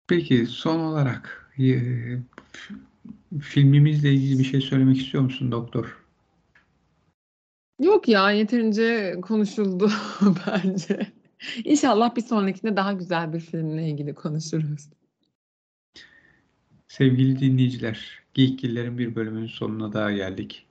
Peki 0.07 0.47
son 0.47 0.79
olarak 0.81 1.53
e, 1.59 1.79
filmimizle 3.41 4.13
ilgili 4.13 4.39
bir 4.39 4.45
şey 4.45 4.61
söylemek 4.61 4.99
istiyor 4.99 5.25
musun 5.25 5.53
doktor? 5.53 6.07
Yok 7.81 8.09
ya 8.09 8.31
yeterince 8.31 9.17
konuşuldu 9.23 9.91
bence. 10.47 11.13
İnşallah 11.65 12.17
bir 12.17 12.23
sonrakinde 12.23 12.77
daha 12.77 12.93
güzel 12.93 13.33
bir 13.33 13.41
filmle 13.41 13.89
ilgili 13.89 14.15
konuşuruz. 14.15 14.89
Sevgili 16.89 17.41
dinleyiciler, 17.41 18.23
Geekgiller'in 18.35 18.99
bir 18.99 19.15
bölümünün 19.15 19.47
sonuna 19.47 19.93
daha 19.93 20.13
geldik. 20.13 20.67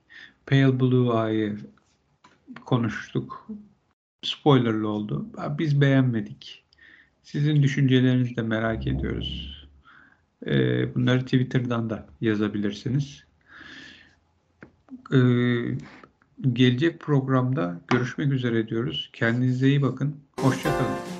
Pale 0.46 0.80
Blue 0.80 1.30
Eye'ı 1.30 1.56
konuştuk. 2.64 3.48
Spoilerlı 4.22 4.88
oldu. 4.88 5.26
Biz 5.58 5.80
beğenmedik. 5.80 6.64
Sizin 7.22 7.62
düşüncelerinizi 7.62 8.36
de 8.36 8.42
merak 8.42 8.86
ediyoruz. 8.86 9.62
Ee, 10.46 10.94
bunları 10.94 11.24
Twitter'dan 11.24 11.90
da 11.90 12.06
yazabilirsiniz. 12.20 13.24
Ee, 15.12 15.18
gelecek 16.52 17.00
programda 17.00 17.80
görüşmek 17.88 18.32
üzere 18.32 18.68
diyoruz. 18.68 19.10
Kendinize 19.12 19.68
iyi 19.68 19.82
bakın. 19.82 20.25
Hoşça 20.42 20.78
kalın. 20.78 21.15